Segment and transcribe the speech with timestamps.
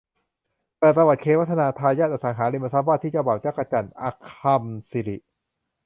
[0.77, 5.17] เปิดประวัติ เค วัฒนา ทายาทอสังหาริมทรัพย์ ว่าที่เจ้าบ่าว จั๊กจั่น อคัมย์สิริ